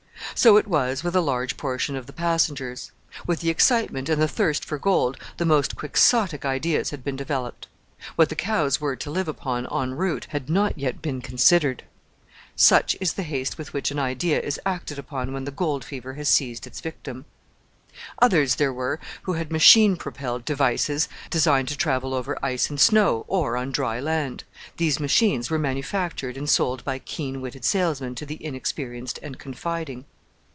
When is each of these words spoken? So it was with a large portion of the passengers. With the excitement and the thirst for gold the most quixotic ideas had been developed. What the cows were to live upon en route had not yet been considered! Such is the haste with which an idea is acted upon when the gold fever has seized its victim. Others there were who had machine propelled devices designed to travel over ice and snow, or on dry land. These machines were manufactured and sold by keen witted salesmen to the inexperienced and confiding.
So 0.33 0.55
it 0.57 0.65
was 0.65 1.03
with 1.03 1.15
a 1.15 1.19
large 1.21 1.55
portion 1.57 1.95
of 1.97 2.07
the 2.07 2.13
passengers. 2.13 2.91
With 3.27 3.41
the 3.41 3.49
excitement 3.51 4.07
and 4.09 4.19
the 4.19 4.29
thirst 4.29 4.63
for 4.65 4.79
gold 4.79 5.17
the 5.37 5.45
most 5.45 5.75
quixotic 5.75 6.45
ideas 6.45 6.89
had 6.91 7.03
been 7.03 7.17
developed. 7.17 7.67
What 8.15 8.29
the 8.29 8.35
cows 8.35 8.79
were 8.81 8.95
to 8.95 9.11
live 9.11 9.27
upon 9.27 9.67
en 9.71 9.93
route 9.95 10.27
had 10.29 10.49
not 10.49 10.77
yet 10.79 10.99
been 11.01 11.21
considered! 11.21 11.83
Such 12.55 12.95
is 13.01 13.13
the 13.13 13.23
haste 13.23 13.57
with 13.59 13.73
which 13.73 13.91
an 13.91 13.99
idea 13.99 14.39
is 14.39 14.59
acted 14.65 14.97
upon 14.97 15.31
when 15.33 15.43
the 15.43 15.51
gold 15.51 15.83
fever 15.85 16.13
has 16.13 16.29
seized 16.29 16.65
its 16.65 16.79
victim. 16.79 17.25
Others 18.19 18.55
there 18.55 18.73
were 18.73 18.99
who 19.23 19.33
had 19.33 19.51
machine 19.51 19.95
propelled 19.97 20.45
devices 20.45 21.07
designed 21.29 21.67
to 21.67 21.77
travel 21.77 22.13
over 22.15 22.39
ice 22.43 22.67
and 22.69 22.79
snow, 22.79 23.25
or 23.27 23.57
on 23.57 23.71
dry 23.73 23.99
land. 23.99 24.45
These 24.77 24.97
machines 24.99 25.49
were 25.51 25.59
manufactured 25.59 26.35
and 26.37 26.49
sold 26.49 26.83
by 26.85 26.99
keen 26.99 27.41
witted 27.41 27.65
salesmen 27.65 28.15
to 28.15 28.25
the 28.25 28.43
inexperienced 28.43 29.19
and 29.21 29.37
confiding. 29.37 30.05